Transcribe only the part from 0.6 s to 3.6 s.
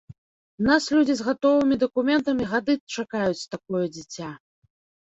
У нас людзі з гатовымі дакументамі гады чакаюць